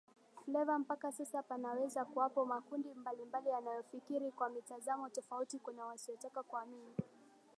Fleva 0.45 0.79
Mpaka 0.79 1.11
sasa 1.11 1.43
panaweza 1.43 2.05
kuwapo 2.05 2.45
makundi 2.45 2.93
mbalimbali 2.95 3.49
yanayofikiri 3.49 4.31
kwa 4.31 4.49
mitazamo 4.49 5.09
tofauti 5.09 5.59
Kuna 5.59 5.85
wasiotaka 5.85 6.43
kuamini 6.43 6.93